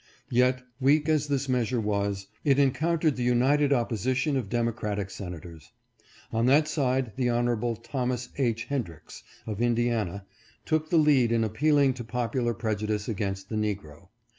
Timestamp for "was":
1.79-2.25